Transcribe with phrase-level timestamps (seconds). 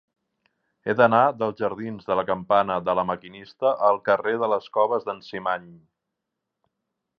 [0.87, 5.09] He d'anar dels jardins de la Campana de La Maquinista al carrer de les Coves
[5.11, 5.71] d'en Cimany.